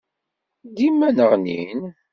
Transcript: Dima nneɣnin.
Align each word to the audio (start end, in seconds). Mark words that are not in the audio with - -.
Dima 0.75 1.09
nneɣnin. 1.11 1.79